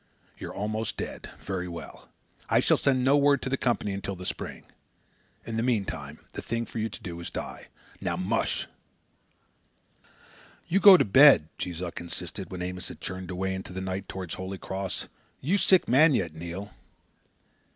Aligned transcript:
You're 0.35 0.51
almost 0.51 0.97
dead. 0.97 1.29
Very 1.39 1.67
well. 1.67 2.09
I 2.49 2.59
shall 2.59 2.75
send 2.77 3.03
no 3.03 3.15
word 3.15 3.39
to 3.43 3.49
the 3.49 3.55
Company 3.55 3.93
until 3.93 4.15
the 4.15 4.25
spring. 4.25 4.63
In 5.45 5.57
the 5.57 5.61
meantime, 5.61 6.17
the 6.33 6.41
thing 6.41 6.65
for 6.65 6.79
you 6.79 6.89
to 6.89 7.03
do 7.03 7.19
is 7.19 7.27
to 7.29 7.33
die. 7.39 7.67
Now 8.01 8.17
MUSH!" 8.17 8.65
"You 10.67 10.79
go 10.79 10.97
to 10.97 11.05
bed!" 11.05 11.49
Jees 11.59 11.83
Uck 11.83 12.01
insisted, 12.01 12.49
when 12.49 12.63
Amos 12.63 12.87
had 12.87 12.99
churned 12.99 13.29
away 13.29 13.53
into 13.53 13.73
the 13.73 13.79
night 13.79 14.09
towards 14.09 14.33
Holy 14.33 14.57
Cross. 14.57 15.07
"You 15.39 15.59
sick 15.59 15.87
man 15.87 16.15
yet, 16.15 16.33
Neil." 16.33 16.71